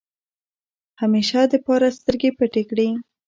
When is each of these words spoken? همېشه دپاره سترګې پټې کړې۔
همېشه 1.01 1.39
دپاره 1.53 1.87
سترګې 1.97 2.29
پټې 2.37 2.63
کړې۔ 2.69 2.87